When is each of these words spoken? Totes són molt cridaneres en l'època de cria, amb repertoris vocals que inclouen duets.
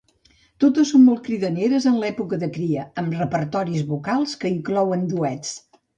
Totes 0.63 0.93
són 0.93 1.03
molt 1.09 1.19
cridaneres 1.27 1.85
en 1.91 1.99
l'època 2.03 2.39
de 2.45 2.49
cria, 2.55 2.85
amb 3.03 3.19
repertoris 3.19 3.85
vocals 3.95 4.35
que 4.45 4.53
inclouen 4.55 5.05
duets. 5.13 5.53